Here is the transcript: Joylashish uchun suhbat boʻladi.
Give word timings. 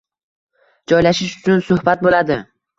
Joylashish 0.93 1.37
uchun 1.43 1.63
suhbat 1.71 2.05
boʻladi. 2.11 2.43